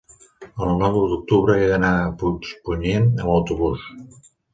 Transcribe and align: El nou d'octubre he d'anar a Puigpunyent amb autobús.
El 0.67 0.71
nou 0.77 0.95
d'octubre 1.11 1.57
he 1.63 1.67
d'anar 1.71 1.91
a 1.97 2.07
Puigpunyent 2.21 3.05
amb 3.11 3.35
autobús. 3.35 3.85